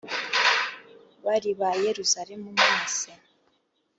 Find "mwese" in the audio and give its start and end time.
2.57-3.09